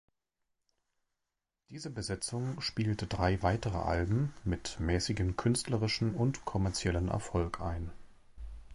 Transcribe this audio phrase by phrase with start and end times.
[1.69, 7.91] Diese Besetzung spielte drei weitere Alben mit mäßigem künstlerischen und kommerziellen Erfolg ein.